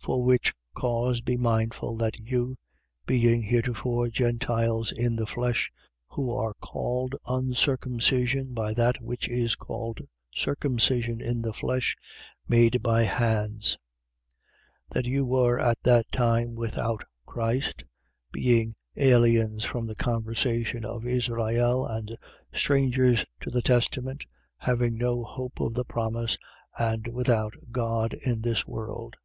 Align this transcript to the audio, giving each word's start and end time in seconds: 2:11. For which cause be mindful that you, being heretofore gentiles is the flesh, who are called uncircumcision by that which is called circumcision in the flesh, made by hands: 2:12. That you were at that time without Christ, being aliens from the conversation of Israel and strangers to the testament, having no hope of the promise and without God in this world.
2:11. 0.00 0.04
For 0.06 0.22
which 0.22 0.54
cause 0.74 1.20
be 1.20 1.36
mindful 1.36 1.98
that 1.98 2.16
you, 2.18 2.56
being 3.04 3.42
heretofore 3.42 4.08
gentiles 4.08 4.90
is 4.92 5.16
the 5.18 5.26
flesh, 5.26 5.70
who 6.08 6.32
are 6.32 6.54
called 6.62 7.14
uncircumcision 7.28 8.54
by 8.54 8.72
that 8.72 9.02
which 9.02 9.28
is 9.28 9.54
called 9.54 9.98
circumcision 10.34 11.20
in 11.20 11.42
the 11.42 11.52
flesh, 11.52 11.94
made 12.48 12.82
by 12.82 13.02
hands: 13.02 13.76
2:12. 14.92 14.94
That 14.94 15.04
you 15.04 15.26
were 15.26 15.58
at 15.60 15.76
that 15.82 16.10
time 16.10 16.54
without 16.54 17.04
Christ, 17.26 17.84
being 18.32 18.74
aliens 18.96 19.62
from 19.66 19.86
the 19.86 19.94
conversation 19.94 20.86
of 20.86 21.04
Israel 21.04 21.84
and 21.84 22.16
strangers 22.50 23.26
to 23.42 23.50
the 23.50 23.60
testament, 23.60 24.24
having 24.56 24.96
no 24.96 25.22
hope 25.22 25.60
of 25.60 25.74
the 25.74 25.84
promise 25.84 26.38
and 26.78 27.06
without 27.08 27.52
God 27.70 28.14
in 28.14 28.40
this 28.40 28.66
world. 28.66 29.16